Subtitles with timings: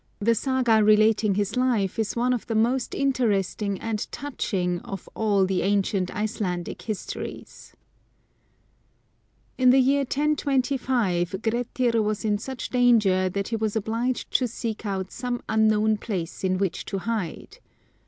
[0.17, 5.45] The Saga relating his life is one of the most interesting and touching of all
[5.45, 7.75] the ancient Icelandic histories.
[9.59, 14.87] In the year 1025 Grettir was in such danger that he was obliged to seek
[14.87, 17.59] out some unknown place in which to hide.